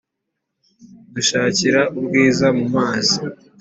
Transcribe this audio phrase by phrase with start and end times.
[1.13, 3.15] Dushakira ubwiza mu mazi